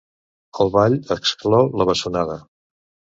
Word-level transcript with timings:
El 0.63 0.69
ball 0.75 0.95
exclou 1.15 1.69
la 1.81 1.87
bessonada. 1.91 2.39